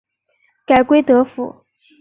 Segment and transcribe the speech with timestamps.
[0.65, 1.63] 改归德府。